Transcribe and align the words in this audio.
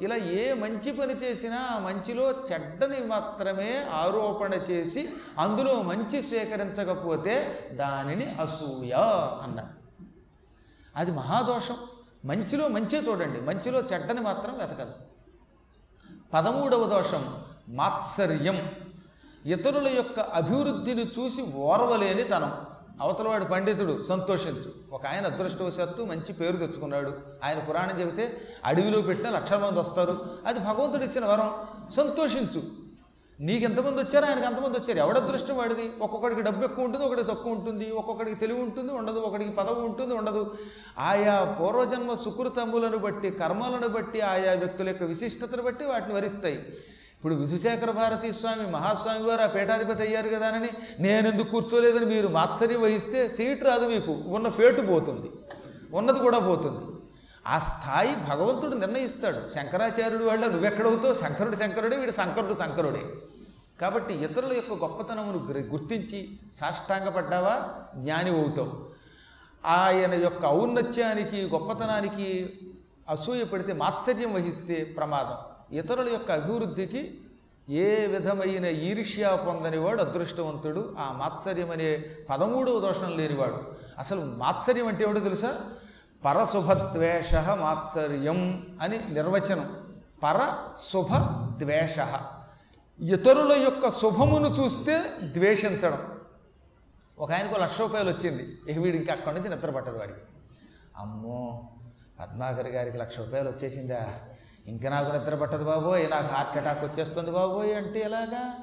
ఇలా 0.00 0.16
ఏ 0.16 0.52
మంచి 0.52 0.92
పని 0.92 1.14
చేసినా 1.14 1.56
ఆ 1.56 1.78
మంచిలో 1.78 2.30
చెడ్డని 2.30 3.00
మాత్రమే 3.00 3.86
ఆరోపణ 3.92 4.54
చేసి 4.54 5.12
అందులో 5.38 5.82
మంచి 5.82 6.22
సేకరించకపోతే 6.22 7.68
దానిని 7.72 8.34
అసూయ 8.40 8.92
అన్నారు. 9.42 9.80
అది 10.96 11.10
మహాదోషం. 11.10 11.76
మంచిలో 12.24 12.68
మంచే 12.68 12.98
చూడండి 12.98 13.40
మంచిలో 13.40 13.80
చెడ్డని 13.80 14.20
మాత్రం 14.20 14.58
వెతకదు. 14.58 14.92
పదమూడవ 16.34 16.86
దోషం 16.86 17.44
మాత్సర్యం. 17.68 18.72
ఇతరుల 19.46 19.88
యొక్క 19.88 20.20
అభివృద్ధిని 20.20 21.04
చూసి 21.04 21.42
ఓర్వలేని 21.56 22.24
తనం. 22.24 22.79
అవతలవాడు 23.00 23.44
పండితుడు 23.44 24.02
సంతోషించు. 24.08 24.72
ఒక 24.92 25.06
ఆయన 25.06 25.26
అదృష్టవశాత్తు 25.26 26.02
మంచి 26.02 26.32
పేరు 26.32 26.56
తెచ్చుకున్నాడు. 26.56 27.12
ఆయన 27.44 27.58
పురాణం 27.58 28.00
చెబితే 28.00 28.48
అడవిలో 28.64 29.00
పెట్టిన 29.00 29.30
లక్షల 29.30 29.58
మంది 29.58 29.78
వస్తారు. 29.78 30.20
అది 30.46 30.58
భగవంతుడు 30.58 31.04
ఇచ్చిన 31.04 31.24
వరం. 31.24 31.54
సంతోషించు. 31.90 32.62
నీకు 33.40 33.64
ఎంతమంది 33.64 33.98
వచ్చారు 33.98 34.24
ఆయనకు 34.24 34.44
ఎంతమంది 34.44 34.78
వచ్చారు. 34.78 34.98
ఎవడ 34.98 35.18
అదృష్టం 35.18 35.56
వాడిది? 35.56 35.92
ఒక్కొక్కడికి 36.02 36.40
డబ్బు 36.40 36.64
ఎక్కువ 36.64 36.84
ఉంటుంది 36.84 37.04
ఒకటి 37.04 37.22
తక్కువ 37.22 37.52
ఉంటుంది. 37.52 37.90
ఒక్కొక్కడికి 37.90 38.36
తెలివి 38.36 38.62
ఉంటుంది 38.62 38.92
ఉండదు. 38.92 39.18
ఒకడికి 39.18 39.50
పదవి 39.50 39.80
ఉంటుంది 39.80 40.14
ఉండదు. 40.14 40.58
ఆయా 40.98 41.56
పూర్వజన్మ 41.60 42.14
సుకృతములను 42.14 42.98
బట్టి 42.98 43.30
కర్మలను 43.30 43.88
బట్టి 43.88 44.20
ఆయా 44.20 44.52
వ్యక్తుల 44.52 44.88
యొక్క 44.88 45.02
విశిష్టతను 45.02 45.62
బట్టి 45.62 45.84
వాటిని 45.84 46.14
వరిస్తాయి. 46.14 46.66
ఇప్పుడు 47.20 47.34
విధుశేఖర 47.34 47.90
భారతీ 47.90 48.32
స్వామి 48.32 48.70
మహాస్వామి 48.70 49.24
వారు 49.24 49.42
ఆ 49.42 49.46
పీఠాధిపతి 49.46 50.02
అయ్యారు 50.02 50.28
కదా 50.28 50.46
అని 50.46 50.68
నేను 51.02 51.28
ఎందుకు 51.28 51.50
కూర్చోలేదని 51.50 52.04
మీరు 52.04 52.28
మాత్సర్యం 52.28 52.82
వహిస్తే 52.82 53.28
సీట్ 53.28 53.64
రాదు 53.64 53.86
మీకు. 53.86 54.12
ఉన్న 54.12 54.48
ఫేటు 54.48 54.80
పోతుంది. 54.80 55.30
ఉన్నది 55.96 56.18
కూడా 56.18 56.38
పోతుంది. 56.38 56.96
ఆ 57.46 57.58
స్థాయి 57.58 58.14
భగవంతుడు 58.14 58.74
నిర్ణయిస్తాడు. 58.74 59.48
శంకరాచార్యుడు 59.54 60.24
వాళ్ళ 60.24 60.46
నువ్వెక్కడవుతావు? 60.46 61.14
శంకరుడు 61.14 61.56
శంకరుడే 61.56 61.96
వీడు 61.96 62.12
శంకరుడు 62.12 62.54
శంకరుడే. 62.54 63.02
కాబట్టి 63.80 64.14
ఇతరుల 64.14 64.52
యొక్క 64.52 64.72
గొప్పతనమును 64.72 65.38
గుర్తించి 65.70 66.28
సాష్టాంగపడ్డావా? 66.54 67.68
జ్ఞాని 67.96 68.30
అవుతావు. 68.30 68.90
ఆయన 69.66 70.14
యొక్క 70.14 70.46
ఔన్నత్యానికి 70.46 71.42
గొప్పతనానికి 71.42 72.58
అసూయ 73.08 73.44
పడితే 73.44 73.72
మాత్సర్యం 73.72 74.34
వహిస్తే 74.34 74.84
ప్రమాదం. 74.84 75.49
ఇతరుల 75.72 76.08
యొక్క 76.08 76.30
అభివృద్ధికి 76.30 77.20
ఏ 77.68 78.06
విధమైన 78.06 78.64
ఈర్ష్య 78.64 79.38
పొందనివాడు 79.46 80.00
అదృష్టవంతుడు? 80.00 80.94
ఆ 80.98 81.12
మాత్సర్యం 81.12 81.70
అనే 81.70 82.04
పదమూడవ 82.30 82.80
దోషం 82.80 83.18
లేనివాడు. 83.18 83.72
అసలు 83.98 84.20
మాత్సర్యం 84.36 84.86
అంటే 84.86 85.04
ఏమిటో 85.04 85.20
తెలుసా? 85.20 85.60
పరశుభద్వేష 86.24 87.34
మాత్సర్యం 87.34 88.66
అని 88.82 89.00
నిర్వచనం. 89.10 89.76
పరశుభ 90.22 91.08
ద్వేష 91.58 91.98
ఇతరుల 93.00 93.52
యొక్క 93.52 93.90
శుభమును 93.90 94.48
చూస్తే 94.48 95.04
ద్వేషించడం. 95.22 96.18
ఒక 97.18 97.32
ఆయనకు 97.32 97.58
లక్ష 97.58 97.80
రూపాయలు 97.80 98.10
వచ్చింది. 98.10 98.58
ఇక 98.68 98.78
వీడు 98.78 98.96
ఇంకా 98.96 99.12
అక్కడి 99.12 99.34
నుంచి 99.34 99.48
నిద్ర 99.48 99.70
పట్టదు 99.70 99.98
వాడికి. 99.98 100.18
అమ్మో 100.96 101.68
పద్మాకర్ 102.20 102.68
గారికి 102.68 102.98
లక్ష 102.98 103.18
రూపాయలు 103.18 103.48
వచ్చేసిందా? 103.48 104.06
ఇంకా 104.70 104.90
నాకు 104.90 105.12
నిద్ర 105.12 105.34
పట్టదు 105.34 105.64
బాబోయ్ 105.64 106.10
నాకు 106.10 106.34
హార్ట్ 106.34 106.56
అటాక్ 106.56 106.84
వచ్చేస్తుంది 106.84 107.30
బాబోయ్ 107.30 107.74
అంటే 107.74 108.00
ఎలాగా? 108.00 108.54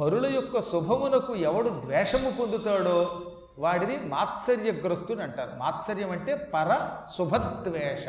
పరుల 0.00 0.26
యొక్క 0.26 0.60
శుభమునకు 0.60 1.34
ఎవడు 1.34 1.68
ద్వేషము 1.68 2.30
పొందుతాడో 2.30 3.22
వాడిని 3.58 3.96
మాత్సర్యగ్రస్తుని 3.96 5.22
అంటారు. 5.22 5.50
మాత్సర్యం 5.56 6.10
అంటే 6.10 6.34
పర 6.34 6.90
శుభద్వేష. 7.18 8.08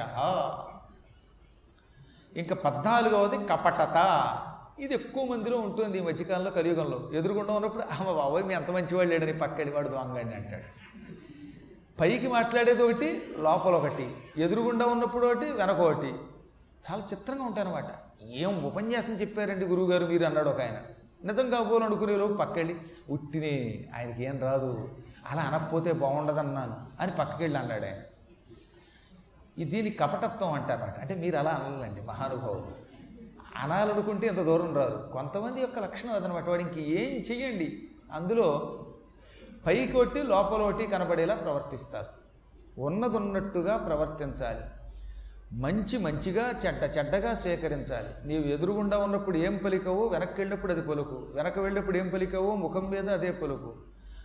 ఇంకా 2.38 2.56
పద్నాలుగవది 2.56 3.38
కపటత. 3.38 3.98
ఇది 4.80 4.94
ఎక్కువ 4.94 5.26
మందిలో 5.26 5.58
ఉంటుంది 5.58 5.98
ఈ 5.98 6.02
మధ్యకాలంలో 6.02 6.52
కలియుగంలో. 6.52 7.10
ఎదురుగుండా 7.14 7.54
ఉన్నప్పుడు 7.54 7.84
అమ్మ 7.84 8.12
బాబోయ్ 8.12 8.44
మీ 8.44 8.54
అంత 8.54 8.72
మంచివాడు 8.72 9.10
లేడని 9.10 9.40
పక్కడి 9.40 9.72
వాడు 9.72 9.90
దొంగండి 9.90 10.36
అంటాడు. 10.36 10.82
పైకి 12.00 12.28
మాట్లాడేది 12.28 12.84
ఒకటి 12.84 13.36
లోపల 13.40 13.72
ఒకటి. 13.72 14.16
ఎదురుగుండా 14.38 14.86
ఉన్నప్పుడు 14.86 15.28
ఒకటి 15.28 15.46
వెనక 15.46 15.80
ఒకటి. 15.80 16.14
చాలా 16.90 17.04
చిత్రంగా 17.14 17.44
ఉంటానమాట 17.44 17.86
ఏం 18.22 18.64
ఉపన్యాసం 18.64 19.14
చెప్పారండి 19.14 19.66
గురువుగారు 19.66 20.06
మీరు 20.06 20.26
అన్నాడు 20.26 20.50
ఒక 20.50 20.62
ఆయన. 20.62 20.78
నిజం 21.24 21.50
కాబోలు 21.50 21.84
అనుకునే 21.84 22.16
లోపు 22.16 22.34
పక్కెళ్ళి 22.34 22.82
ఉట్టినే 23.10 23.86
ఆయనకి 23.98 24.24
ఏం 24.24 24.40
రాదు. 24.40 24.90
అలా 25.30 25.42
అనకపోతే 25.42 25.92
బాగుండదన్నాను 25.92 26.76
అని 27.00 27.12
పక్కకెళ్ళి 27.12 27.58
అన్నాడు 27.58 27.86
ఆయన. 27.86 27.98
ఇది 29.58 29.72
దీని 29.72 29.90
కపటత్వం 29.90 30.52
అంటారన్నమాట. 30.52 31.00
అంటే 31.00 31.16
మీరు 31.16 31.38
అలా 31.38 31.52
అనాలండి 31.52 32.02
మహానుభావులు 32.02 32.72
అనాలనుకుంటే 33.56 34.28
ఇంత 34.28 34.40
దూరం 34.40 34.76
రాదు 34.76 35.10
కొంతమంది 35.14 35.62
యొక్క 35.62 35.80
లక్షణం 35.80 36.14
అదనమాట 36.14 36.50
వాడు 36.50 36.62
ఇంక 36.62 36.78
ఏం 36.78 37.24
చెయ్యండి. 37.32 37.90
అందులో 38.14 38.78
పైకి 39.66 39.98
ఒకటి 39.98 40.24
లోపల 40.24 40.62
ఒకటి 40.62 40.88
కనబడేలా 40.88 41.36
ప్రవర్తిస్తారు. 41.36 42.22
ఉన్నది 42.82 43.18
ఉన్నట్టుగా 43.18 43.78
ప్రవర్తించాలి. 43.78 44.81
మంచి 45.54 45.98
మంచిగా 45.98 46.54
చెడ్డ 46.66 46.98
చెడ్డగా 46.98 47.34
సేకరించాలి. 47.34 48.28
నీవు 48.28 48.44
ఎదురుగుండా 48.44 48.98
ఉన్నప్పుడు 48.98 49.38
ఏం 49.38 49.60
పలికవో 49.66 50.06
వెనక్కి 50.06 50.42
వెళ్ళినప్పుడు 50.42 50.72
అది 50.72 50.82
పలుకు. 50.82 51.28
వెనక 51.34 51.60
వెళ్ళినప్పుడు 51.60 51.98
ఏం 51.98 52.10
పలికవో 52.10 52.56
ముఖం 52.56 52.90
మీద 52.90 53.10
అదే 53.10 53.32
పలుకు. 53.32 53.74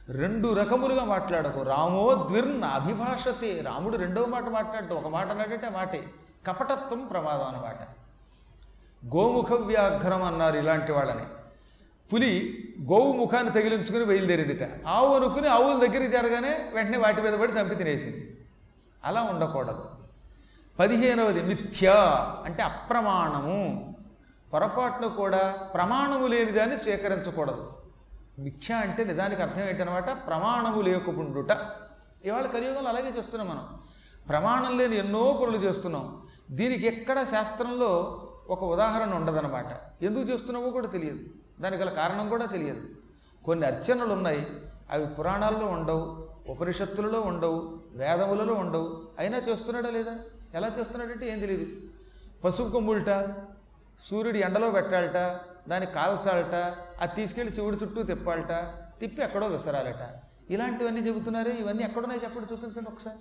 రెండు 0.08 0.54
రకములుగా 0.54 1.04
మాట్లాడకు. 1.04 1.62
రామో 1.62 2.26
ద్విర్న 2.28 2.64
అభిభాషతే. 2.64 3.60
రాముడు 3.60 3.96
రెండవ 3.96 4.24
మాట 4.24 4.48
మాట్లాడటం 4.48 4.96
ఒక 4.96 5.06
మాట 5.06 5.30
అన్నాడంటే 5.30 5.68
మాటే. 5.68 6.04
కపటత్వం 6.46 7.06
ప్రమాదం 7.06 7.44
అన్నమాట. 7.44 7.82
గోముఖ 9.16 9.52
వ్యాఘ్రం 9.52 10.22
అన్నారు 10.22 10.56
ఇలాంటి 10.56 10.92
వాళ్ళని. 10.92 11.24
పులి 12.12 12.58
గోవు 12.82 13.12
ముఖాన్ని 13.12 13.52
తగిలించుకుని 13.52 14.04
బయలుదేరిందిట. 14.04 14.86
ఆవు 14.86 15.14
అనుకుని 15.14 15.48
ఆవుల 15.48 15.78
దగ్గరికి 15.78 16.08
జరగానే 16.08 16.70
వెంటనే 16.74 16.98
వాటి 16.98 17.22
మీద 17.22 17.32
పడి 17.32 17.52
చంపి 17.52 17.74
తినేసింది. 17.74 18.36
అలా 19.04 19.22
ఉండకూడదు. 19.22 19.95
పదిహేనవది 20.78 21.42
మిథ్య 21.42 21.90
అంటే 22.44 22.62
అప్రమాణము. 22.62 23.94
పొరపాట్లు 24.52 25.08
కూడా 25.08 25.52
ప్రమాణము 25.52 26.26
లేని 26.26 26.52
దాన్ని 26.52 26.78
స్వీకరించకూడదు. 26.78 27.72
మిథ్య 28.38 28.74
అంటే 28.74 29.04
నిజానికి 29.04 29.42
అర్థం 29.42 29.62
ఏంటనమాట? 29.62 30.26
ప్రమాణము 30.26 30.80
లేకుండుట. 30.80 31.56
ఇవాళ 32.24 32.46
కలియుగంలో 32.46 32.88
అలాగే 32.88 33.08
చేస్తున్నాం 33.08 33.48
మనం. 33.48 33.78
ప్రమాణం 34.28 34.78
లేని 34.78 34.96
ఎన్నో 34.96 35.38
పనులు 35.42 35.56
చేస్తున్నాం. 35.56 36.22
దీనికి 36.50 36.86
ఎక్కడ 36.86 37.22
శాస్త్రంలో 37.22 38.22
ఒక 38.48 38.64
ఉదాహరణ 38.64 39.14
ఉండదన్నమాట 39.14 39.66
ఎందుకు 40.02 40.24
చేస్తున్నామో 40.24 40.70
కూడా 40.70 40.86
తెలియదు. 40.86 41.18
దానికి 41.60 41.82
గల 41.82 41.88
కారణం 41.88 42.28
కూడా 42.28 42.46
తెలియదు. 42.46 42.80
కొన్ని 43.44 43.66
అర్చనలు 43.66 44.12
ఉన్నాయి. 44.12 44.46
అవి 44.90 45.06
పురాణాల్లో 45.06 45.66
ఉండవు 45.66 46.28
ఉపనిషత్తులలో 46.48 47.20
ఉండవు 47.20 47.80
వేదములలో 47.92 48.54
ఉండవు. 48.54 49.02
అయినా 49.18 49.38
చేస్తున్నాడా 49.38 49.90
లేదా? 49.90 50.14
ఎలా 50.56 50.72
చేస్తున్నాడంటే 50.78 51.32
ఏం 51.32 51.38
తెలియదు 51.38 51.66
పసుపు 52.44 52.70
కొమ్ములట 52.70 53.34
సూర్యుడు 54.10 54.36
ఎండలో 54.36 54.70
పెట్టాలట 54.70 55.16
దాన్ని 55.68 55.86
కాల్చాలట 55.86 56.54
అది 57.00 57.14
తీసుకెళ్ళి 57.16 57.54
శివుడి 57.54 57.76
చుట్టూ 57.76 58.02
తిప్పాలట 58.02 58.52
తిప్పి 59.00 59.22
ఎక్కడో 59.22 59.46
విసరాలట. 59.46 60.20
ఇలాంటివన్నీ 60.50 61.00
చెబుతున్నారే. 61.00 61.52
ఇవన్నీ 61.52 61.84
ఎక్కడున్నాయి 61.84 62.20
చెప్పండి 62.24 62.52
చూపించండి 62.52 62.90
ఒకసారి. 62.90 63.18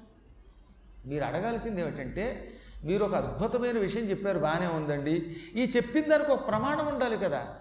మీరు 1.09 1.23
అడగాల్సింది 1.23 1.81
ఏమిటంటే 1.81 2.51
మీరు 2.83 3.05
ఒక 3.05 3.15
అద్భుతమైన 3.15 3.77
విషయం 3.77 4.03
చెప్పారు 4.03 4.39
బాగానే 4.39 4.67
ఉందండి. 4.67 5.35
ఈ 5.55 5.71
చెప్పిన 5.75 6.07
దానికి 6.07 6.31
ఒక 6.31 6.47
ప్రమాణం 6.47 6.87
ఉండాలి 6.87 7.17
కదా. 7.17 7.55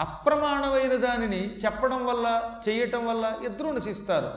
అప్రమాణమైన 0.00 0.96
దానిని 0.96 1.56
చెప్పడం 1.56 2.06
వల్ల 2.06 2.54
చేయటం 2.68 3.06
వల్ల 3.06 3.36
ఇద్దరూ 3.44 3.72
నశిస్తారు. 3.72 4.30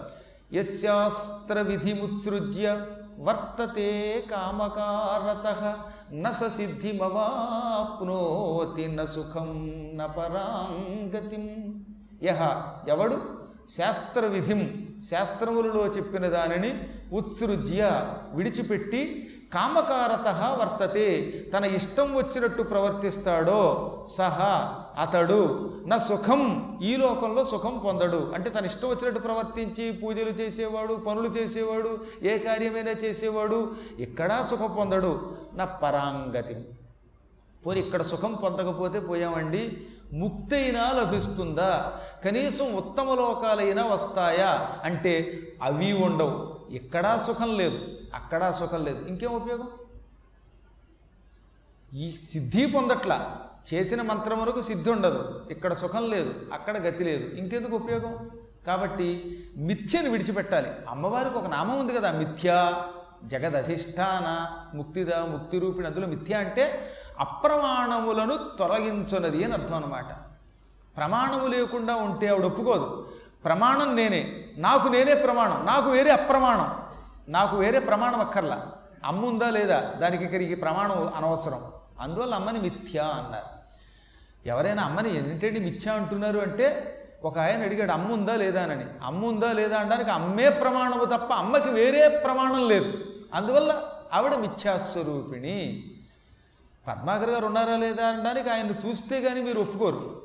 యశాస్త్ర 0.55 1.61
విధిముత్సృజ్య 1.61 2.85
వర్తతే 3.19 4.23
కామకారత 4.31 5.77
నస 6.13 6.43
సిద్ధిమవాప్నోతి 6.43 8.87
న 8.87 9.05
సుఖం 9.05 9.71
న 9.95 10.05
పరాంగతిం. 10.05 11.75
యహ 12.23 12.63
ఎవడు? 12.87 13.21
శాస్త్రవిధిం. 13.69 14.87
శాస్త్రములలో 15.11 15.87
చెప్పిన 15.87 16.27
దానిని 16.27 16.87
ఉత్సృజ్య 17.13 18.09
విడిచిపెట్టి 18.33 19.31
కామకారత 19.53 20.61
వర్తతే 20.61 21.33
తన 21.57 21.65
ఇష్టం 21.65 22.15
వచ్చినట్టు 22.15 22.63
ప్రవర్తిస్తాడో 22.63 23.91
సహా 24.17 24.84
అతడు 24.97 25.71
నా 25.85 25.97
సుఖం 25.97 26.41
ఈ 26.83 26.95
లోకంలో 26.95 27.43
సుఖం 27.45 27.81
పొందడు. 27.85 28.31
అంటే 28.35 28.49
తన 28.49 28.65
ఇష్టం 28.65 28.89
వచ్చినట్టు 28.89 29.19
ప్రవర్తించి 29.19 29.91
పూజలు 29.91 30.29
చేసేవాడు 30.29 30.93
పనులు 30.93 31.27
చేసేవాడు 31.27 32.05
ఏ 32.23 32.37
కార్యమైనా 32.37 32.91
చేసేవాడు 32.91 33.75
ఇక్కడా 33.99 34.47
సుఖం 34.49 34.75
పొందడు. 34.77 35.37
నా 35.53 35.65
పరాంగతి. 35.65 36.55
పోనీ 37.65 37.79
ఇక్కడ 37.79 38.01
సుఖం 38.01 38.33
పొందకపోతే 38.33 38.99
పోయామండి 38.99 39.87
ముక్తైనా 40.13 40.91
లభిస్తుందా? 40.91 41.99
కనీసం 42.25 42.73
ఉత్తమ 42.73 43.13
లోకాలైనా 43.13 43.85
వస్తాయా? 43.85 44.71
అంటే 44.83 45.41
అవి 45.61 45.93
ఉండవు. 45.93 46.55
ఇక్కడా 46.69 47.17
సుఖం 47.17 47.57
లేదు 47.57 47.79
అక్కడా 48.13 48.51
సుఖం 48.51 48.85
లేదు. 48.85 49.05
ఇంకేం 49.05 49.31
ఉపయోగం? 49.31 49.67
ఈ 51.93 52.11
సిద్ధి 52.11 52.65
పొందట్లా. 52.65 53.39
చేసిన 53.73 54.01
మంత్రమునకు 54.01 54.61
సిద్ధి 54.61 54.91
ఉండదు. 54.91 55.45
ఇక్కడ 55.51 55.73
సుఖం 55.73 56.09
లేదు 56.09 56.33
అక్కడ 56.53 56.77
గతి 56.77 57.03
లేదు. 57.03 57.35
ఇంకెందుకు 57.35 57.75
ఉపయోగం? 57.75 58.29
కాబట్టి 58.67 59.43
మిథ్యను 59.57 60.09
విడిచిపెట్టాలి. 60.09 60.71
అమ్మవారికి 60.89 61.37
ఒక 61.37 61.47
నామం 61.47 61.79
ఉంది 61.79 61.93
కదా 61.93 62.11
మిథ్య 62.11 62.73
జగదధిష్టాన 63.23 64.47
ముక్తిద 64.77 65.13
ముక్తి 65.13 65.59
రూపిణి 65.59 65.87
అందులో 65.87 66.07
మిథ్య 66.07 66.33
అంటే 66.33 66.91
అప్రమాణములను 67.19 68.39
తొలగించున్నది 68.59 69.43
అని 69.43 69.53
అర్థం 69.53 69.75
అన్నమాట. 69.75 70.05
ప్రమాణము 70.97 71.47
లేకుండా 71.47 71.95
ఉంటే 71.95 72.27
ఆవిడ 72.27 72.43
ఒప్పుకోదు. 72.43 73.09
ప్రమాణం 73.45 73.95
నేనే. 73.95 74.45
నాకు 74.57 74.87
నేనే 74.87 75.13
ప్రమాణం. 75.13 75.65
నాకు 75.65 75.89
వేరే 75.89 76.11
అప్రమాణం. 76.11 76.75
నాకు 77.29 77.57
వేరే 77.57 77.79
ప్రమాణం 77.79 78.19
అక్కర్లా. 78.19 78.71
అమ్ముందా 79.05 79.49
లేదా? 79.49 79.79
దానికి 79.79 80.23
ఇక్కడికి 80.23 80.55
ప్రమాణం 80.55 81.13
అనవసరం. 81.15 81.61
అందువల్ల 81.99 82.35
అమ్మని 82.35 82.59
మిథ్య 82.59 82.99
అన్నారు. 82.99 83.54
ఎవరైనా 84.45 84.83
అమ్మని 84.83 85.17
ఏంటంటే 85.17 85.59
మిథ్యా 85.59 85.93
అంటున్నారు? 85.93 86.39
అంటే 86.39 86.91
ఒక 87.23 87.39
ఆయన 87.39 87.63
అడిగాడు 87.63 87.91
అమ్మ 87.91 88.13
ఉందా 88.13 88.35
లేదా? 88.35 88.63
అని 88.63 88.85
అమ్మ 89.03 89.25
ఉందా 89.25 89.51
లేదా? 89.51 89.77
అనడానికి 89.77 90.11
అమ్మే 90.11 90.49
ప్రమాణము 90.49 91.05
తప్ప 91.05 91.33
అమ్మకి 91.33 91.69
వేరే 91.69 92.21
ప్రమాణం 92.23 92.67
లేదు. 92.67 93.05
అందువల్ల 93.33 93.83
ఆవిడ 94.13 94.35
మిథ్యాస్వరూపిణి. 94.35 95.83
పద్మాకర్ 96.87 97.29
గారు 97.29 97.45
ఉన్నారా 97.45 97.77
లేదా 97.77 98.07
అనడానికి 98.07 98.49
ఆయన 98.49 98.89
చూస్తే 98.89 99.21
కానీ 99.21 99.41
మీరు 99.41 99.59
ఒప్పుకోరు. 99.59 100.21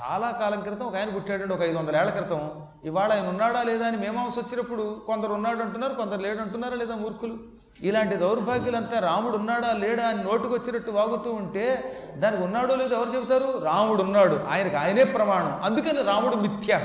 చాలా 0.00 0.30
కాలం 0.30 0.60
క్రితం 0.60 0.82
ఒక 0.82 0.96
ఆయన 0.96 1.10
పుట్టాడండి 1.10 1.54
ఒక 1.54 1.62
ఐదు 1.62 1.78
వందల 1.78 1.96
ఏళ్ళ 1.96 2.10
క్రితం. 2.10 2.61
ఇవాళ 2.84 3.12
ఆయన 3.12 3.28
ఉన్నాడా 3.28 3.62
లేదా 3.62 3.86
అని 3.86 3.96
మేమాంస 3.96 4.34
వచ్చినప్పుడు 4.38 5.02
కొందరు 5.06 5.32
ఉన్నాడు 5.32 5.62
అంటున్నారు 5.62 5.94
కొందరు 5.94 6.18
లేడు 6.18 6.40
అంటున్నారా 6.40 6.74
లేదా 6.74 6.94
మూర్ఖులు? 6.94 7.62
ఇలాంటి 7.82 8.16
దౌర్భాగ్యులంతా 8.16 8.98
రాముడు 8.98 9.36
ఉన్నాడా 9.36 9.72
లేడా 9.72 10.08
అని 10.08 10.24
నోటుకు 10.24 10.54
వచ్చినట్టు 10.54 10.90
వాగుతూ 10.90 11.32
ఉంటే 11.32 11.98
దానికి 12.18 12.42
ఉన్నాడో 12.42 12.74
లేదో 12.74 12.96
ఎవరు 12.96 13.16
చెబుతారు? 13.16 13.58
రాముడు 13.58 14.02
ఉన్నాడు. 14.02 14.40
ఆయనకు 14.50 14.76
ఆయనే 14.76 15.04
ప్రమాణం. 15.04 15.60
అందుకని 15.62 16.02
రాముడు 16.02 16.36
మిథ్య. 16.36 16.80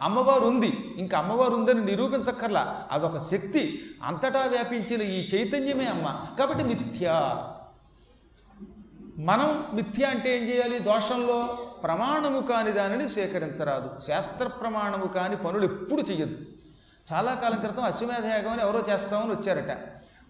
అమ్మవారు 0.00 0.40
ఉంది. 0.40 0.94
ఇంకా 0.98 1.18
అమ్మవారు 1.18 1.50
ఉందని 1.50 1.84
నిరూపించక్కర్లా. 1.84 2.82
అదొక 2.92 3.18
శక్తి. 3.18 3.90
అంతటా 4.02 4.40
వ్యాపించిన 4.40 5.02
ఈ 5.02 5.26
చైతన్యమే 5.34 5.84
అమ్మ. 5.84 6.20
కాబట్టి 6.38 6.64
మిథ్య. 6.64 7.34
మనం 9.18 9.64
మిథ్య 9.74 10.04
అంటే 10.04 10.36
ఏం 10.36 10.42
చేయాలి? 10.42 10.78
దోషంలో 10.78 11.58
ప్రమాణము 11.82 12.40
కాని 12.40 12.72
దానిని 12.72 13.08
సేకరించరాదు. 13.08 14.00
శాస్త్ర 14.06 14.46
ప్రమాణము 14.46 15.06
కాని 15.06 15.36
పనులు 15.36 15.64
ఎప్పుడు 15.64 16.02
చెయ్యొద్దు. 16.02 16.46
చాలా 17.12 17.34
కాలం 17.34 17.58
క్రితం 17.58 17.82
అశ్వమేధ 17.82 18.26
యాగం 18.26 18.52
అని 18.52 18.62
ఎవరో 18.62 18.84
చేస్తామని 18.88 19.32
వచ్చారట. 19.32 19.78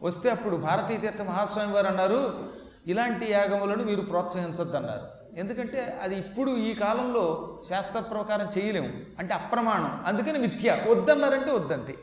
వస్తే 0.03 0.31
అప్పుడు 0.31 0.57
భారతీయ 0.57 0.97
తీర్థ 0.97 1.23
మహాస్వామి 1.23 1.73
వారు 1.73 1.87
అన్నారు 1.87 2.53
ఇలాంటి 2.87 3.33
యాగములను 3.33 3.85
మీరు 3.85 4.01
ప్రోత్సహించొద్దు 4.01 4.77
అన్నారు 4.77 5.19
ఎందుకంటే 5.35 5.99
అది 6.03 6.17
ఇప్పుడు 6.19 6.51
ఈ 6.51 6.75
కాలంలో 6.75 7.59
శాస్త్ర 7.69 8.01
ప్రకారం 8.01 8.49
చేయలేము. 8.59 8.93
అంటే 9.19 9.35
అప్రమాణం. 9.35 10.05
అందుకని 10.07 10.39
మిథ్య. 10.39 10.85
వద్దన్నారంటే 10.89 11.53
వద్దంతే. 11.53 11.99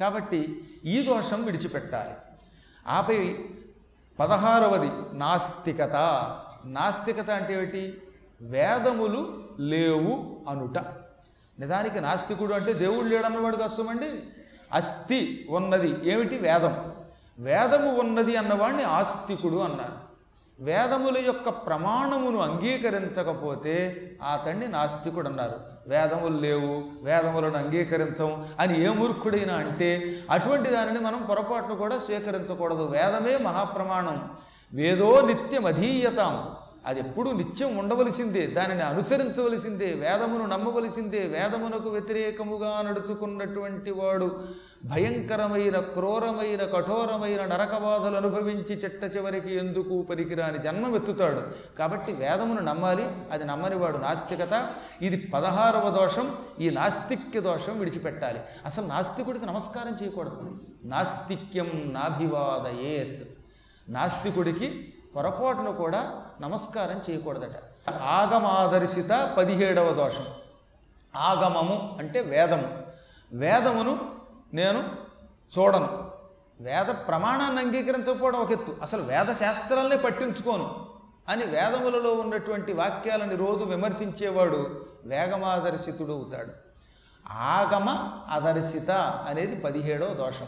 కాబట్టి 0.00 0.68
ఈ 0.84 1.02
దోషం 1.02 1.44
విడిచిపెట్టాలి. 1.44 2.14
ఆపై 2.88 3.38
పదహారవది 4.20 5.18
నాస్తికత. 5.18 5.92
నాస్తికత 6.64 7.30
అంటే 7.30 7.54
ఏమిటి? 7.54 8.02
వేదములు 8.42 9.44
లేవు 9.60 10.40
అనుట. 10.48 10.78
నిజానికి 11.60 12.00
నాస్తికుడు 12.00 12.54
అంటే 12.54 12.72
దేవుడు 12.72 13.04
లేడన్నవాడు 13.04 13.56
కష్టమండి 13.56 14.22
అస్థి 14.72 15.46
ఉన్నది. 15.50 16.10
ఏమిటి? 16.10 16.38
వేదం. 16.38 16.92
వేదము 17.38 17.98
ఉన్నది 17.98 18.36
అన్నవాడిని 18.36 18.82
ఆస్తికుడు 18.82 19.56
అన్నారు. 19.56 20.08
వేదముల 20.60 21.18
యొక్క 21.18 21.48
ప్రమాణమును 21.48 22.38
అంగీకరించకపోతే 22.38 24.02
అతన్ని 24.32 24.68
నాస్తికుడు 24.68 25.28
అన్నారు. 25.28 25.60
వేదములు 25.88 26.40
లేవు 26.40 26.84
వేదములను 27.02 27.58
అంగీకరించం 27.58 28.48
అని 28.60 28.84
ఏ 28.84 28.88
మూర్ఖుడైనా 28.88 29.54
అంటే 29.54 30.20
అటువంటి 30.30 30.70
దానిని 30.70 30.98
మనం 30.98 31.26
పొరపాటును 31.28 31.74
కూడా 31.74 31.98
స్వీకరించకూడదు. 31.98 32.82
వేదమే 32.82 33.36
మహాప్రమాణం. 33.36 34.30
వేదో 34.74 35.20
నిత్యం 35.20 35.66
అధీయతాం 35.66 36.48
అది 36.88 37.00
ఎప్పుడూ 37.00 37.32
నిత్యం 37.32 37.76
ఉండవలసిందే 37.76 38.46
దానిని 38.46 38.82
అనుసరించవలసిందే 38.82 39.86
వేదమును 39.86 40.46
నమ్మవలసిందే 40.46 41.18
వేదమునకు 41.18 41.88
వ్యతిరేకముగా 41.88 42.82
నడుచుకున్నటువంటి 42.82 43.90
వాడు 43.90 44.44
భయంకరమైన 44.84 45.80
క్రూరమైన 45.80 46.64
కఠోరమైన 46.64 47.44
నరకబాధలు 47.44 48.16
అనుభవించి 48.16 48.74
చిట్ట 48.76 49.16
చివరికి 49.16 49.54
ఎందుకు 49.54 50.02
పనికిరాని 50.02 50.58
జన్మమెత్తుతాడు 50.58 51.42
కాబట్టి 51.78 52.12
వేదమును 52.12 52.60
నమ్మాలి 52.60 53.06
అది 53.32 53.44
నమ్మని 53.44 53.76
వాడు 53.76 53.98
నాస్తికత. 53.98 54.70
ఇది 55.02 55.16
పదహారవ 55.34 55.90
దోషం 55.90 56.32
ఈ 56.60 56.70
నాస్తిక్య 56.70 57.40
దోషం 57.40 57.78
విడిచిపెట్టాలి. 57.78 58.40
అసలు 58.64 58.86
నాస్తికుడికి 58.86 59.46
నమస్కారం 59.46 59.98
చేయకూడదు. 60.02 60.58
నాస్తిక్యం 60.84 61.90
నాభివాదయేత్. 61.92 63.28
నాస్తికుడికి 63.92 64.94
పొరపాటును 65.16 65.72
కూడా 65.72 66.22
నమస్కారం 66.40 67.00
చేయకూడదట. 67.10 67.54
ఆగమాదర్శిత 68.02 69.34
పదిహేడవ 69.38 69.90
దోషం. 69.90 70.26
ఆగమము 71.16 71.96
అంటే 71.98 72.20
వేదము. 72.20 72.78
వేదమును 73.32 74.10
నేను 74.54 74.84
చూడను. 75.58 76.10
వేద 76.60 76.84
ప్రమాణాన్ని 76.84 77.62
అంగీకరించకపోవడం 77.62 78.40
ఒక 78.40 78.52
ఎత్తు. 78.52 78.76
అసలు 78.82 79.02
వేద 79.02 79.32
శాస్త్రాలనే 79.32 79.96
పట్టించుకోను. 79.96 80.86
అని 81.28 81.44
వేదములలో 81.44 82.12
ఉన్నటువంటి 82.12 82.72
వాక్యాలని 82.72 83.36
రోజు 83.36 83.64
విమర్శించేవాడు 83.64 84.86
వేగమాదర్శితుడు 85.06 86.12
అవుతాడు. 86.12 86.52
ఆగమ 87.30 88.12
అదర్శిత 88.30 88.90
అనేది 89.28 89.56
పదిహేడవ 89.60 90.14
దోషం. 90.14 90.46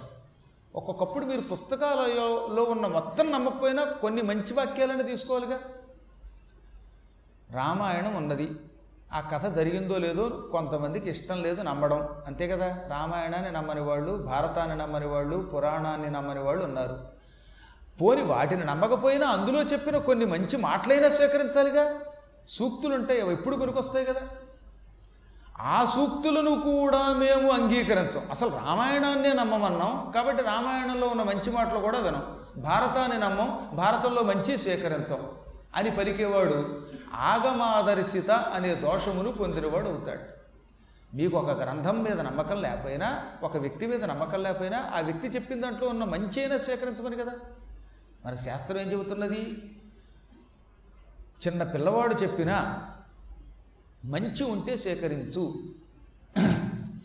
ఒక్కొక్కప్పుడు 0.74 1.24
మీరు 1.24 1.40
పుస్తకాలలో 1.40 2.62
ఉన్న 2.62 2.86
మొత్తం 2.86 3.32
నమ్మకపోయినా 3.32 3.84
కొన్ని 3.84 4.22
మంచి 4.22 4.52
వాక్యాలను 4.52 5.02
తీసుకోవాలిగా. 5.02 5.58
రామాయణం 7.54 8.14
ఉన్నది. 8.14 8.50
ఆ 9.12 9.20
కథ 9.20 9.56
జరిగిందో 9.56 9.98
లేదో 9.98 10.28
కొంతమందికి 10.28 11.10
ఇష్టం 11.10 11.42
లేదు 11.42 11.62
నమ్మడం. 11.62 12.08
అంతే 12.26 12.48
కదా? 12.48 12.66
రామాయణాన్ని 12.66 13.52
నమ్మని 13.52 13.80
వాళ్ళు 13.80 14.12
భారతాన్ని 14.12 14.76
నమ్మని 14.76 15.06
వాళ్ళు 15.06 15.36
పురాణాన్ని 15.36 16.10
నమ్మని 16.10 16.40
వాళ్ళు 16.40 16.64
ఉన్నారు. 16.64 16.98
పోని 18.00 18.22
వాటిని 18.22 18.64
నమ్మకపోయినా 18.64 19.26
అందులో 19.26 19.62
చెప్పిన 19.62 19.98
కొన్ని 19.98 20.24
మంచి 20.24 20.56
మాటలైనా 20.56 21.08
స్వీకరించాలిగా? 21.08 21.92
సూక్తులు 22.48 22.94
ఉంటాయి 22.94 23.20
అవి 23.20 23.32
ఎప్పుడు 23.32 23.56
గురికొస్తాయి 23.56 24.04
కదా? 24.04 24.20
ఆ 25.60 25.86
సూక్తులను 25.94 26.60
కూడా 26.60 27.12
మేము 27.12 27.50
అంగీకరించం. 27.50 28.22
అసలు 28.30 28.48
రామాయణాన్నే 28.48 29.32
నమ్మమన్నాం 29.32 30.12
కాబట్టి 30.14 30.42
రామాయణంలో 30.42 31.06
ఉన్న 31.06 31.22
మంచి 31.22 31.52
మాటలు 31.52 31.78
కూడా 31.78 31.98
వినం. 31.98 32.22
భారతాన్ని 32.56 33.18
నమ్మం 33.18 33.68
భారతంలో 33.74 34.22
మంచి 34.22 34.58
స్వీకరించం 34.58 35.18
అని 35.76 35.90
పలికేవాడు 35.90 36.89
ఆగమాదర్శిత 37.14 38.30
అనే 38.30 38.74
దోషమును 38.74 39.32
పొందినవాడు 39.32 39.88
అవుతాడు 39.88 40.40
మీకు 41.16 41.36
ఒక 41.36 41.62
గ్రంథం 41.62 42.02
మీద 42.02 42.20
నమ్మకం 42.20 42.62
లేకపోయినా 42.62 43.26
ఒక 43.42 43.56
వ్యక్తి 43.56 43.86
మీద 43.86 44.04
నమ్మకం 44.04 44.42
లేకపోయినా 44.42 44.90
ఆ 44.94 45.00
వ్యక్తి 45.00 45.28
చెప్పిన 45.28 45.60
దాంట్లో 45.60 45.88
ఉన్న 45.88 46.04
మంచి 46.04 46.40
అయినా 46.40 46.58
స్వీకరించమని 46.58 47.16
కదా? 47.16 47.32
మనకు 48.26 48.40
శాస్త్రం 48.40 48.80
ఏం 48.80 48.92
చెబుతున్నది? 48.92 49.40
చిన్న 51.46 51.62
పిల్లవాడు 51.62 52.14
చెప్పినా 52.14 52.86
మంచి 54.04 54.44
ఉంటే 54.44 54.76
సేకరించు. 54.76 55.54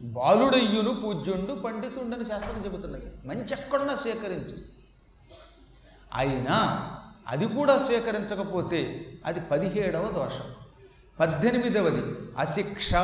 బాలుడయ్యును 0.02 0.94
పూజ్యుండు 0.94 1.54
పండితుండని 1.54 2.26
శాస్త్రం 2.26 2.66
చెబుతున్నది. 2.66 3.28
మంచి 3.28 3.52
ఎక్కడున్నా 3.52 3.96
సేకరించు. 3.96 4.56
అయినా 6.14 6.92
అది 7.28 7.48
కూడా 7.48 7.78
స్వీకరించకపోతే 7.78 9.06
అది 9.26 9.40
పదిహేడవ 9.40 10.12
దోషం. 10.12 10.56
పద్దెనిమిదవది 11.20 12.04
అశిక్ష. 12.38 12.96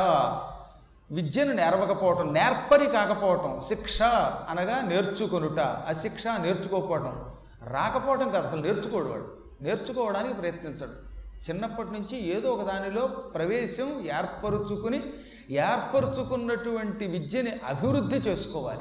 విద్యను 1.10 1.52
నేర్వకపోవటం 1.52 2.32
నేర్పరి 2.32 2.86
కాకపోవటం 2.86 3.60
శిక్ష 3.68 4.02
అనగా 4.48 4.80
నేర్చుకొనుట 4.80 5.60
అశిక్ష 5.60 6.22
నేర్చుకోకపోవటం. 6.42 7.24
రాకపోవటం 7.64 8.30
కాదు 8.30 8.46
అసలు 8.46 8.60
నేర్చుకోడు 8.60 9.08
వాడు. 9.08 9.36
నేర్చుకోవడానికి 9.62 10.34
ప్రయత్నించడు. 10.34 11.12
చిన్నప్పటి 11.50 11.90
నుంచి 11.92 12.36
ఏదో 12.36 12.50
ఒక 12.50 12.66
దానిలో 12.66 13.06
ప్రవేశం 13.06 14.00
ఏర్పరుచుకుని 14.00 15.02
ఏర్పరుచుకున్నటువంటి 15.50 17.06
విద్యని 17.06 17.60
అభివృద్ధి 17.64 18.16
చేసుకోవాలి. 18.16 18.80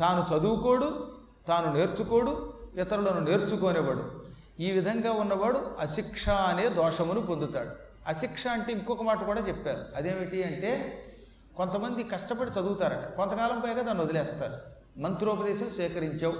తాను 0.00 0.34
చదువుకోడు 0.34 1.12
తాను 1.48 1.74
నేర్చుకోడు 1.74 2.52
ఇతరులను 2.80 3.20
నేర్చుకోనివాడు. 3.20 4.29
ఈ 4.60 4.70
విధంగా 4.70 5.12
ఉన్నవాడు 5.12 5.70
అశిక్ష 5.80 6.28
అనే 6.28 6.68
దోషమును 6.68 7.20
పొందుతాడు. 7.20 7.68
అశిక్ష 8.06 8.46
అంటే 8.46 8.72
ఇంకొక 8.72 9.02
మాట 9.02 9.24
కూడా 9.24 9.40
చెప్పారు. 9.40 9.78
అదేమిటి 9.96 10.42
అంటే 10.42 11.02
కొంతమంది 11.56 12.02
కష్టపడి 12.02 12.50
చదువుతారట. 12.50 13.16
కొంతకాలం 13.16 13.60
పైగా 13.60 13.82
దాన్ని 13.82 14.04
వదిలేస్తారు. 14.04 14.52
మంత్రోపదేశం 15.00 15.70
సేకరించావు. 15.70 16.34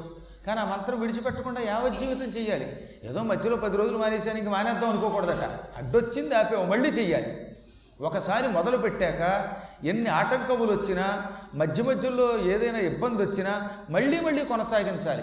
కానీ 0.47 0.61
ఆ 0.61 0.65
మంత్రం 0.65 1.01
విడిచిపెట్టకుండా 1.01 1.61
యావజ్జీవితం 1.61 2.31
చేయాలి 2.31 2.89
ఏదో 3.05 3.23
మధ్యలో 3.23 3.57
పది 3.57 3.77
రోజులు 3.77 3.99
మానేసాను 3.99 4.39
ఇంక 4.39 4.49
మానేద్దాం 4.49 4.91
అనుకోకూడదట. 4.91 5.45
అడ్డొచ్చింది 5.77 6.35
ఆపేవు 6.35 6.65
మళ్ళీ 6.65 6.91
చెయ్యాలి. 6.91 7.57
ఒకసారి 8.01 8.49
మొదలు 8.49 8.77
పెట్టాక 8.77 9.53
ఎన్ని 9.87 10.11
ఆటంకములు 10.11 10.73
వచ్చినా 10.73 11.27
మధ్య 11.55 11.83
మధ్యలో 11.83 12.39
ఏదైనా 12.39 12.79
ఇబ్బంది 12.79 13.23
వచ్చినా 13.23 13.71
మళ్ళీ 13.91 14.21
మళ్ళీ 14.21 14.45
కొనసాగించాలి. 14.45 15.23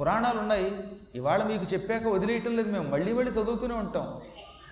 పురాణాలు 0.00 0.38
ఉన్నాయి 0.38 0.98
ఇవాళ 1.14 1.42
మీకు 1.42 1.64
చెప్పాక 1.72 2.06
వదిలేయటం 2.06 2.56
లేదు 2.56 2.70
మేము. 2.70 2.90
మళ్ళీ 2.90 3.12
మళ్ళీ 3.12 3.30
చదువుతూనే 3.30 3.74
ఉంటాం. 3.74 4.20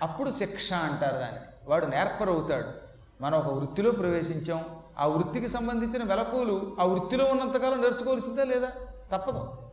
అప్పుడు 0.01 0.31
శిక్ష 0.31 0.73
అంటారు 0.73 1.17
దాన్ని. 1.17 1.39
వాడు 1.67 1.85
నేర్పరవుతాడు. 1.85 2.87
మనం 3.23 3.39
ఒక 3.39 3.53
వృత్తిలో 3.53 3.91
ప్రవేశించాం. 3.91 4.65
ఆ 4.99 5.05
వృత్తికి 5.05 5.47
సంబంధించిన 5.49 6.03
మెలకువలు 6.03 6.77
ఆ 6.79 6.83
వృత్తిలో 6.83 7.25
ఉన్నంతకాలం 7.25 7.81
నేర్చుకోవాల్సిందే 7.81 8.43
లేదా? 8.43 8.71
తప్పదు. 9.11 9.66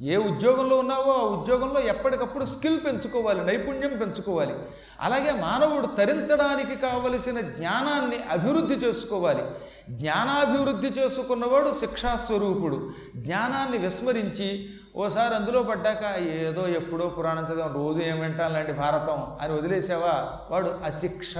ఏ 0.00 0.16
ఉద్యోగంలో 0.16 0.78
ఉన్నావో 0.78 1.12
ఆ 1.12 1.22
ఉద్యోగంలో 1.22 1.80
ఎప్పటికప్పుడు 1.80 2.44
స్కిల్ 2.44 2.80
పెంచుకోవాలి 2.86 3.44
నైపుణ్యం 3.44 3.98
పెంచుకోవాలి. 3.98 4.54
అలాగే 5.00 5.32
మానవుడు 5.40 5.86
తరించడానికి 5.86 6.76
కావలసిన 6.76 7.40
జ్ఞానాన్ని 7.40 8.16
అభివృద్ధి 8.30 8.74
చేసుకోవాలి. 8.74 9.44
జ్ఞానాభివృద్ధి 9.90 10.86
చేసుకున్నవాడు 10.86 11.72
శిక్షాస్వరూపుడు. 11.80 12.90
జ్ఞానాన్ని 13.16 13.78
విస్మరించి 13.78 14.70
ఓసారి 14.96 15.34
అందులో 15.34 15.62
పడ్డాక 15.62 16.18
ఏదో 16.18 16.66
ఎప్పుడో 16.66 17.06
పురాణం 17.06 17.44
చదివాం 17.44 17.74
రోజు 17.74 17.98
ఏమింటాం 17.98 18.52
లాంటి 18.52 18.72
భారతం 18.72 19.36
అని 19.40 19.54
వదిలేసావా? 19.54 20.38
వాడు 20.50 20.78
అశిక్ష 20.84 21.38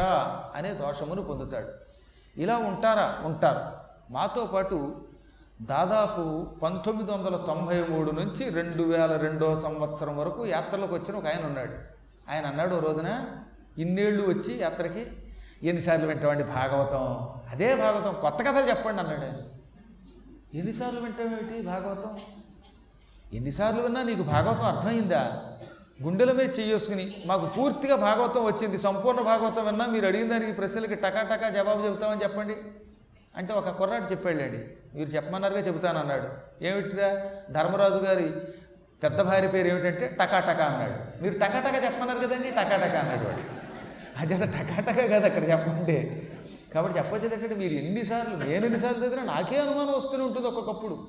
అనే 0.54 0.72
దోషమును 0.72 1.22
పొందుతాడు. 1.22 1.68
ఇలా 2.40 2.56
ఉంటారా? 2.56 3.18
ఉంటారు. 3.24 3.60
మాతో 4.12 4.46
పాటు 4.46 4.96
దాదాపు 5.62 6.46
పంతొమ్మిది 6.60 7.12
వందల 7.12 7.36
తొంభై 7.36 7.82
మూడు 7.82 8.10
నుంచి 8.10 8.50
రెండు 8.50 8.82
వేల 8.82 9.16
రెండో 9.16 9.56
సంవత్సరం 9.56 10.18
వరకు 10.18 10.46
యాత్రలకు 10.46 10.94
వచ్చిన 10.94 11.16
ఒక 11.16 11.26
ఆయన 11.26 11.46
ఉన్నాడు. 11.46 11.72
ఆయన 12.30 12.46
అన్నాడు 12.46 12.76
రోజున 12.76 13.26
ఇన్నేళ్ళు 13.78 14.28
వచ్చి 14.28 14.58
యాత్రకి 14.60 15.06
ఎన్నిసార్లు 15.62 16.06
వింటామండి 16.06 16.44
భాగవతం? 16.44 17.28
అదే 17.50 17.76
భాగవతం. 17.76 18.20
కొత్త 18.20 18.38
కథలు 18.38 18.68
చెప్పండి 18.68 19.00
అన్నాడు 19.00 19.20
ఆయన. 19.20 19.36
ఎన్నిసార్లు 20.54 21.00
వింటామేమిటి 21.00 21.62
భాగవతం? 21.62 22.18
ఎన్నిసార్లు 23.34 23.82
విన్నా 23.82 24.02
నీకు 24.02 24.22
భాగవతం 24.22 24.64
అర్థమైందా? 24.64 25.42
గుండెల 26.02 26.32
మీద 26.32 26.58
చెయ్యేసుకుని 26.58 27.12
మాకు 27.26 27.46
పూర్తిగా 27.46 27.96
భాగవతం 27.96 28.44
వచ్చింది. 28.44 28.78
సంపూర్ణ 28.78 29.20
భాగవతం 29.20 29.64
విన్నా 29.64 29.86
మీరు 29.86 30.06
అడిగిన 30.06 30.30
దానికి 30.30 30.52
ప్రశ్నలకి 30.52 30.94
టకాటకా 30.94 31.48
జవాబు 31.48 31.86
చెబుతామని 31.86 32.22
చెప్పండి. 32.22 32.56
అంటే 33.36 33.54
ఒక 33.54 33.68
కుర్రాడు 33.68 34.04
చెప్పాడండి 34.04 34.83
మీరు 34.94 35.08
చెప్పమన్నారుగా 35.08 35.60
చెబుతానన్నాడు 35.60 36.28
ఏమిటిరా? 36.64 37.30
ధర్మరాజు 37.50 37.94
గారి 37.94 38.30
పెద్ద 39.02 39.20
భార్య 39.20 39.48
పేరు 39.48 39.68
ఏమిటంటే 39.68 40.06
టకాటక 40.20 40.60
అన్నాడు. 40.60 41.22
మీరు 41.22 41.34
టకాటక 41.34 41.84
చెప్పమన్నారు 41.84 42.18
కదండి 42.18 42.50
టకాటక 42.50 42.96
అన్నాడు 42.96 43.24
వాడు. 43.24 43.42
అది 44.18 44.34
అసలు 44.34 44.50
టకాటక 44.50 45.06
కాదు 45.06 45.26
అక్కడ 45.26 45.48
చెప్పండి 45.50 46.28
కాబట్టి 46.74 46.98
చెప్పొచ్చేది 46.98 47.34
ఏంటంటే 47.34 47.54
మీరు 47.54 47.72
ఎన్నిసార్లు 47.72 48.36
నేను 48.36 48.64
ఎన్నిసార్లు 48.64 48.98
చదివినా 48.98 49.22
నాకే 49.22 49.58
అనుమానం 49.60 49.92
వస్తూనే 49.92 50.24
ఉంటుంది 50.24 50.46
ఒక్కొక్కప్పుడు. 50.46 51.06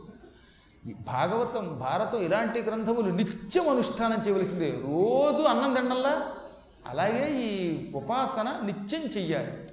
భాగవతం 0.88 1.80
భారతం 1.80 2.20
ఇలాంటి 2.24 2.62
గ్రంథములు 2.62 3.16
నిత్యం 3.16 3.70
అనుష్ఠానం 3.70 4.24
చేయవలసిందే. 4.28 4.70
రోజు 4.70 5.42
అన్నం 5.42 5.74
తినల్లా 5.74 6.28
అలాగే 6.88 7.30
ఈ 7.30 7.52
ఉపాసన 7.96 8.60
నిత్యం 8.64 9.02
చెయ్యాలి. 9.02 9.65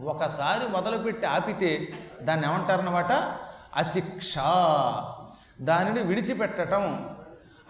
ఒకసారి 0.00 0.72
మొదలుపెట్టి 0.72 1.26
ఆపితే 1.26 1.88
దాన్ని 2.22 2.46
ఏమంటారన్నమాట? 2.46 3.12
అశిక్ష. 3.76 4.38
దానిని 5.60 6.02
విడిచిపెట్టడం 6.02 7.16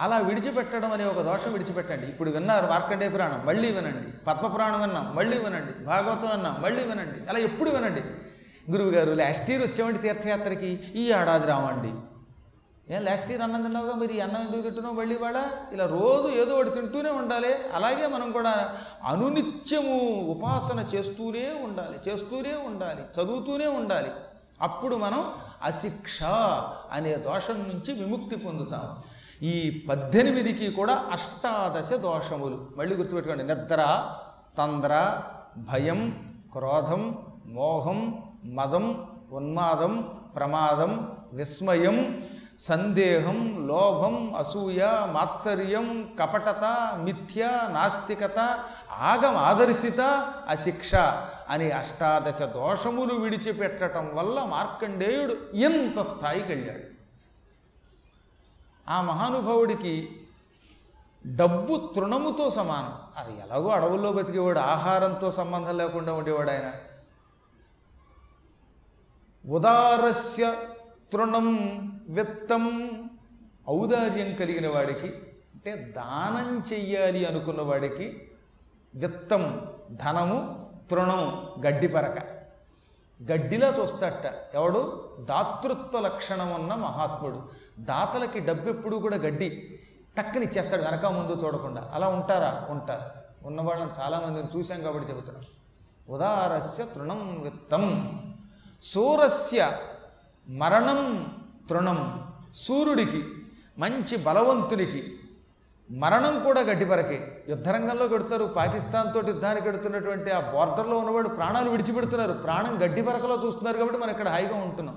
అలా 0.00 0.18
విడిచిపెట్టడం 0.18 0.92
అనే 0.92 1.04
ఒక 1.04 1.20
దోషం 1.20 1.52
విడిచిపెట్టండి. 1.52 2.06
ఇప్పుడు 2.06 2.30
విన్నారు 2.30 2.66
మార్కండే 2.66 3.08
పురాణం 3.08 3.46
మళ్ళీ 3.46 3.72
వినండి. 3.72 4.24
పద్మపురాణం 4.26 4.80
విన్నాం 4.80 5.16
మళ్ళీ 5.16 5.38
వినండి. 5.38 5.84
భాగవతం 5.84 6.30
విన్నాం 6.30 6.62
మళ్ళీ 6.62 6.84
వినండి. 6.84 7.28
అలా 7.28 7.38
ఎప్పుడు 7.38 7.70
వినండి? 7.70 8.02
గురువుగారు 8.72 9.12
లాస్ట్ 9.12 9.50
ఇయర్ 9.50 9.62
వచ్చామండి 9.62 9.98
తీర్థయాత్రకి. 9.98 10.66
ఈ 10.66 11.12
ఏడాది 11.12 11.46
రావండి. 11.46 11.92
ఏం 12.90 13.04
లాస్ట్ 13.04 13.30
ఇయర్ 13.30 13.42
అన్నం 13.42 13.62
తిన్నావుగా? 13.62 13.94
మరి 13.94 14.20
అన్నం 14.20 14.40
ఎందుకు 14.40 14.60
తింటున్నావు 14.60 14.94
మళ్ళీ 14.94 15.16
వాడ 15.16 15.34
ఇలా 15.72 15.86
రోజు 15.86 16.28
ఏదో 16.28 16.54
ఒకటి 16.54 16.70
తింటూనే 16.70 17.10
ఉండాలి. 17.10 17.48
అలాగే 17.74 18.06
మనం 18.06 18.32
కూడా 18.32 18.76
అనునిత్యము 19.04 20.20
ఉపాసన 20.30 20.84
చేస్తూనే 20.94 21.60
ఉండాలి. 21.64 22.10
చేస్తూనే 22.10 22.54
ఉండాలి. 22.66 23.02
చదువుతూనే 23.02 23.66
ఉండాలి. 23.66 24.10
అప్పుడు 24.62 24.96
మనం 24.96 25.32
అశిక్ష 25.62 26.22
అనే 26.92 27.16
దోషం 27.16 27.54
నుంచి 27.54 28.04
విముక్తి 28.04 28.36
పొందుతాం. 28.36 29.02
ఈ 29.42 29.86
పద్దెనిమిదికి 29.88 30.70
కూడా 30.70 31.04
అష్టాదశ 31.12 31.92
దోషములు. 31.92 32.66
మళ్ళీ 32.76 32.96
గుర్తుపెట్టుకోండి. 32.96 33.44
నిద్ర 33.44 34.10
తంద్ర 34.58 35.22
భయం 35.56 36.30
క్రోధం 36.52 37.18
మోహం 37.46 38.22
మదం 38.44 39.08
ఉన్మాదం 39.32 40.20
ప్రమాదం 40.36 41.16
విస్మయం 41.32 42.28
సందేహం 42.58 43.68
లోభం 43.68 44.34
అసూయ 44.34 44.84
మాత్సర్యం 45.12 46.16
కపటత 46.20 46.92
మిథ్య 46.98 47.44
నాస్తికత 47.72 48.64
ఆగం 48.90 49.36
ఆదర్శిత 49.36 50.00
అశిక్ష 50.48 50.94
అని 51.50 51.70
అష్టాదశ 51.70 52.42
దోషములు 52.42 53.14
విడిచిపెట్టడం 53.14 54.10
వల్ల 54.14 54.40
మార్కండేయుడు 54.40 55.56
ఎంత 55.56 56.00
స్థాయికి 56.00 56.48
వెళ్ళాడు. 56.48 56.84
ఆ 58.90 59.02
మహానుభావుడికి 59.02 60.20
డబ్బు 61.26 61.92
తృణముతో 61.94 62.50
సమానం. 62.50 62.92
అది 63.16 63.32
ఎలాగో 63.32 63.68
అడవుల్లో 63.68 64.12
బతికేవాడు 64.12 64.58
ఆహారంతో 64.58 65.30
సంబంధం 65.30 65.78
లేకుండా 65.78 66.12
ఉండేవాడు 66.12 66.50
ఆయన. 66.50 66.72
ఉదారస్య 69.50 70.54
తృణం 71.12 71.48
విత్తం 72.08 72.92
ఔదార్యం 73.68 74.34
కలిగిన 74.34 74.74
వాడికి 74.74 75.06
అంటే 75.54 75.94
దానం 75.96 76.64
చెయ్యాలి 76.72 77.24
అనుకున్న 77.24 77.62
వాడికి 77.62 78.30
విత్తం 78.94 79.66
ధనము 79.90 80.70
తృణం 80.90 81.52
గడ్డి 81.66 81.88
పరక. 81.88 82.18
గడ్డిలా 83.32 83.68
చూస్తాట 83.68 84.54
ఎవడు? 84.54 85.08
దాతృత్వ 85.20 86.00
లక్షణం 86.00 86.54
ఉన్న 86.54 86.74
మహాత్ముడు. 86.74 87.48
దాతలకి 87.78 88.40
డబ్బెప్పుడు 88.40 88.96
కూడా 88.96 89.16
గడ్డి 89.16 89.80
టక్కనిచ్చేస్తాడు 90.18 90.82
వెనక 90.82 91.06
ముందు 91.06 91.44
చూడకుండా. 91.44 91.90
అలా 91.94 92.08
ఉంటారా? 92.08 92.66
ఉంటారు. 92.70 93.02
ఉన్నవాళ్ళని 93.46 93.90
చాలామందిని 94.00 94.58
చూశాం 94.58 94.82
కాబట్టి 94.82 95.12
చెబుతున్నాం. 95.12 95.42
ఉదారస్య 96.08 96.84
తృణం 96.84 97.40
విత్తం 97.42 98.12
సూరస్య 98.82 99.72
మరణం 100.48 101.26
తృణం 101.70 101.98
సూర్యుడికి 102.54 103.24
మంచి 103.78 104.16
బలవంతునికి 104.16 105.00
మరణం 105.90 106.44
కూడా 106.44 106.60
గడ్డిపరకే 106.60 107.44
యుద్ధరంగంలో 107.48 108.08
కడుతారు 108.08 108.44
పాకిస్తాన్ 108.44 109.14
తోటి 109.14 109.28
యుద్ధానికి 109.28 109.66
కడుతున్నటువంటి 109.66 110.30
ఆ 110.30 110.40
బోర్డర్లో 110.54 110.98
ఉన్నవాడు 110.98 111.28
ప్రాణాలు 111.28 111.70
విడిచిపెడుతున్నారు. 111.70 112.32
ప్రాణం 112.32 112.82
గడ్డిపరకలో 112.82 113.36
చూస్తున్నారు 113.44 113.76
కాబట్టి 113.76 114.00
మనం 114.00 114.10
ఇక్కడ 114.10 114.28
హాయిగా 114.28 114.56
ఉంటున్నాం. 114.56 114.96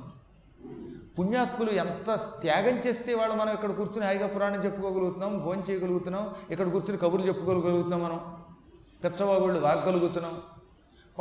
పుణ్యాత్ములు 1.17 1.71
ఎంత 1.71 2.09
త్యాగం 2.41 2.75
చేస్తే 2.87 3.13
వాళ్ళు 3.13 3.35
మనం 3.35 3.53
ఇక్కడ 3.53 3.71
కూర్చుని 3.71 4.05
హాయిగా 4.05 4.27
పురాణం 4.27 4.63
చెప్పుకోగలుగుతున్నాం 4.65 5.39
భోజనం 5.39 5.63
చేయగలుగుతున్నాం 5.69 6.29
ఇక్కడ 6.49 6.67
కూర్చుని 6.69 6.97
కబుర్లు 6.97 7.27
చెప్పుకోగలుగుతున్నాం 7.27 8.03
మనం. 8.03 8.19
పెచ్చవాగుళ్ళు 9.03 9.59
వాగ్గలుగుతున్నాం. 9.59 10.35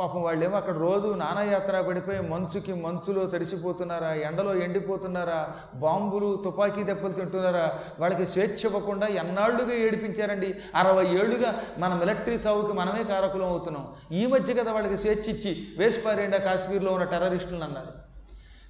పాపం 0.01 0.21
వాళ్ళేమో 0.23 0.55
అక్కడ 0.57 0.77
రోజు 0.77 1.07
నానాయాత్ర 1.13 1.81
పడిపోయి 1.81 2.19
మంచుకి 2.19 2.73
మంచులో 2.73 3.25
తడిసిపోతున్నారా 3.25 4.13
ఎండలో 4.13 4.53
ఎండిపోతున్నారా 4.55 5.39
బాంబులు 5.75 6.41
తుపాకీ 6.43 6.83
దెబ్బలు 6.83 7.13
తింటున్నారా? 7.13 7.79
వాళ్ళకి 7.99 8.25
స్వేచ్ఛ 8.27 8.61
ఇవ్వకుండా 8.63 9.07
ఎన్నాళ్ళుగా 9.07 9.73
ఏడిపించారండి? 9.73 10.49
అరవై 10.75 11.05
ఏళ్ళుగా 11.05 11.61
మన 11.77 11.93
మిలిటరీ 11.93 12.35
చావుకి 12.35 12.73
మనమే 12.73 13.03
కారకులం 13.03 13.45
అవుతున్నాం. 13.45 13.85
ఈ 14.11 14.25
మధ్య 14.25 14.53
కదా 14.53 14.71
వాళ్ళకి 14.71 14.97
స్వేచ్ఛ 14.97 15.27
ఇచ్చి 15.27 15.67
వేసిపారేండా 15.77 16.37
కాశ్మీర్లో 16.37 16.91
ఉన్న 16.91 17.03
టెర్రరిస్టులు 17.03 17.63
అన్నారు. 17.63 17.93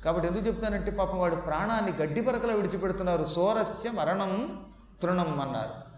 కాబట్టి 0.06 0.28
ఎందుకు 0.28 0.48
చెప్తానంటే 0.48 0.92
పాపం 0.92 1.20
వాడు 1.20 1.36
ప్రాణాన్ని 1.36 1.92
గడ్డి 2.02 2.22
పరకలో 2.22 2.54
విడిచిపెడుతున్నారు. 2.54 3.26
సోరస్య 3.26 3.92
మరణం 3.92 4.64
తృణం 5.02 5.40
అన్నారు. 5.40 5.92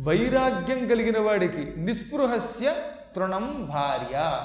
వైరాగ్యం 0.00 0.88
కలిగిన 0.88 1.18
వాడికి 1.20 1.62
నిస్పృహస్య 1.80 2.74
తృణం 3.16 3.66
భార్య. 3.70 4.44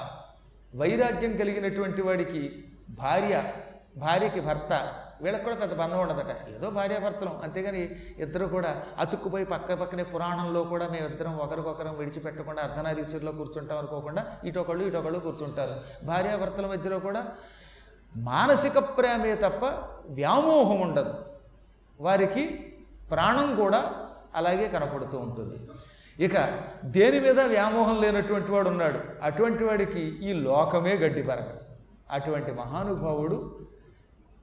వైరాగ్యం 0.76 1.38
కలిగినటువంటి 1.38 2.02
వాడికి 2.02 2.64
భార్య 2.90 3.44
భార్యకి 3.98 4.40
భర్త 4.40 4.94
వీళ్ళకి 5.22 5.44
కూడా 5.44 5.56
పెద్ద 5.56 5.76
బంధం 5.76 6.00
ఉండదట. 6.00 6.50
ఏదో 6.56 6.70
భార్యాభర్తలం. 6.70 7.40
అంతేగాని 7.44 7.96
ఇద్దరు 8.18 8.46
కూడా 8.46 8.84
అతుక్కుపోయి 8.98 9.46
పక్క 9.46 9.74
పక్కనే 9.74 10.04
పురాణంలో 10.04 10.64
కూడా 10.64 10.88
మేమిద్దరం 10.88 11.38
ఒకరికొకరం 11.38 11.98
విడిచిపెట్టకుండా 11.98 12.64
అర్ధనారీశ్వరిలో 12.64 13.32
కూర్చుంటాం 13.32 13.78
అనుకోకుండా 13.78 14.38
ఇటొకళ్ళు 14.44 14.84
ఇటొకళ్ళు 14.84 15.20
కూర్చుంటారు. 15.20 16.06
భార్యాభర్తల 16.06 16.68
మధ్యలో 16.68 17.00
కూడా 17.00 17.28
మానసిక 18.18 18.78
ప్రేమే 18.80 19.36
తప్ప 19.36 19.66
వ్యామోహం 20.10 20.82
ఉండదు. 20.82 21.14
వారికి 22.02 22.74
ప్రాణం 23.12 23.56
కూడా 23.56 24.08
అలాగే 24.36 24.68
కనపడుతూ 24.68 25.18
ఉంటుంది. 25.18 25.70
ఇక 26.20 26.64
దేని 26.86 27.20
మీద 27.20 27.40
వ్యామోహం 27.40 28.02
లేనటువంటి 28.02 28.52
వాడు 28.52 28.70
ఉన్నాడు? 28.70 29.00
అటువంటి 29.22 29.64
వాడికి 29.64 30.00
ఈ 30.00 30.34
లోకమే 30.34 30.94
గడ్డిపరగ 30.94 31.48
అటువంటి 32.12 32.52
మహానుభావుడు 32.52 33.60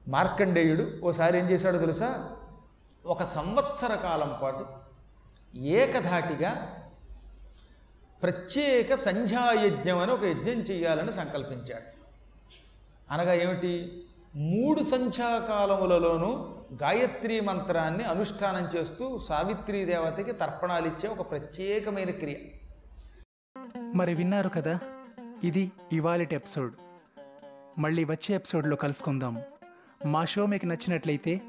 మార్కండేయుడు 0.07 0.91
ఓసారి 1.03 1.37
ఏం 1.37 1.49
చేశాడో 1.49 1.77
తెలుసా? 1.77 2.29
ఒక 3.05 3.23
సంవత్సర 3.23 3.95
కాలం 3.95 4.39
పాటు 4.43 4.65
ఏకధాటిగా 5.57 6.81
ప్రత్యేక 8.23 8.95
సంధ్యాయజ్ఞం 8.95 9.97
అని 9.97 10.11
ఒక 10.11 10.23
యజ్ఞం 10.23 10.61
చేయాలని 10.61 11.13
సంకల్పించాడు. 11.13 11.95
అనగా 13.13 13.33
ఏమిటి? 13.33 14.03
మూడు 14.35 14.83
సంధ్యాకాలములలోనూ 14.83 16.54
గాయత్రీ 16.81 17.39
మంత్రాన్ని 17.39 18.03
అనుష్ఠానం 18.03 18.69
చేస్తూ 18.75 19.19
సావిత్రీ 19.19 19.85
దేవతకి 19.85 20.31
తర్పణాలు 20.31 20.87
ఇచ్చే 20.87 21.09
ఒక 21.09 21.31
ప్రత్యేకమైన 21.31 22.11
క్రియ. 22.11 22.35
మరి 23.95 24.13
విన్నారు 24.13 24.49
కదా 24.49 24.79
ఇది 25.43 25.71
ఇవాళటి 25.91 26.35
ఎపిసోడ్. 26.35 26.73
మళ్ళీ 27.79 28.03
వచ్చే 28.03 28.35
ఎపిసోడ్లో 28.35 28.75
కలుసుకుందాం. 28.75 29.41
మా 30.05 30.25
షో 30.25 30.45
మీకు 30.45 30.65
నచ్చినట్లయితే 30.65 31.41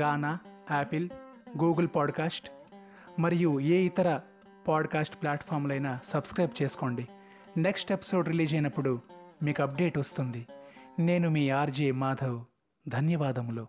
గానా 0.00 0.38
యాపిల్ 0.70 1.08
గూగుల్ 1.62 1.88
పాడ్కాస్ట్ 1.96 2.50
మరియు 3.20 3.60
ఏ 3.60 3.76
ఇతర 3.76 4.20
పాడ్కాస్ట్ 4.68 5.22
ప్లాట్ఫామ్లైనా 5.22 5.98
సబ్స్క్రైబ్ 6.04 6.62
చేసుకోండి. 6.62 7.08
నెక్స్ట్ 7.56 7.92
ఎపిసోడ్ 7.92 8.28
రిలీజ్ 8.28 8.54
అయినప్పుడు 8.54 9.00
మీకు 9.42 9.62
అప్డేట్ 9.62 9.98
వస్తుంది. 9.98 10.46
నేను 10.98 11.30
మీ 11.30 11.50
ఆర్జే 11.50 11.90
మాధవ్. 11.90 12.44
ధన్యవాదములు. 12.88 13.66